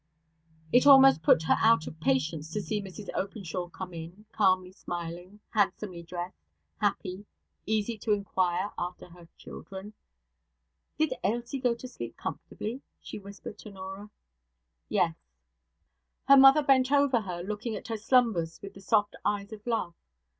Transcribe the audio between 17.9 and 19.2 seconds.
slumbers with the soft